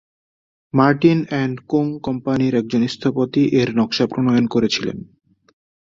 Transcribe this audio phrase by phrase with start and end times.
[0.73, 4.97] Martin and Co কোম্পানির একজন স্থপতি এর নকশা প্রণয়ন করেছিলেন।